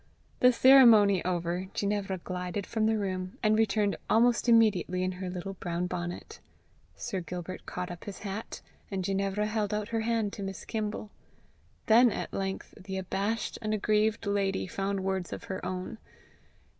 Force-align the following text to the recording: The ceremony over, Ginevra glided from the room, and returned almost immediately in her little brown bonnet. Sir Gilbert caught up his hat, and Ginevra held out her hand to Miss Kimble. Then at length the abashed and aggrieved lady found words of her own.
The 0.39 0.51
ceremony 0.51 1.23
over, 1.25 1.67
Ginevra 1.75 2.17
glided 2.17 2.65
from 2.65 2.87
the 2.87 2.97
room, 2.97 3.37
and 3.43 3.55
returned 3.55 3.97
almost 4.09 4.49
immediately 4.49 5.03
in 5.03 5.11
her 5.11 5.29
little 5.29 5.53
brown 5.53 5.85
bonnet. 5.85 6.39
Sir 6.95 7.19
Gilbert 7.21 7.67
caught 7.67 7.91
up 7.91 8.05
his 8.05 8.17
hat, 8.25 8.63
and 8.89 9.03
Ginevra 9.03 9.45
held 9.45 9.75
out 9.75 9.89
her 9.89 9.99
hand 10.01 10.33
to 10.33 10.41
Miss 10.41 10.65
Kimble. 10.65 11.11
Then 11.85 12.11
at 12.11 12.33
length 12.33 12.73
the 12.83 12.97
abashed 12.97 13.59
and 13.61 13.75
aggrieved 13.75 14.25
lady 14.25 14.65
found 14.65 15.01
words 15.01 15.31
of 15.31 15.43
her 15.43 15.63
own. 15.63 15.99